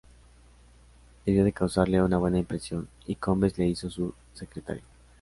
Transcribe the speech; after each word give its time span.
Debió 1.27 1.43
de 1.43 1.51
causarle 1.53 2.01
una 2.01 2.17
buena 2.17 2.39
impresión, 2.39 2.87
y 3.05 3.13
Combes 3.17 3.59
le 3.59 3.67
hizo 3.67 3.87
su 3.91 4.15
secretario. 4.33 4.81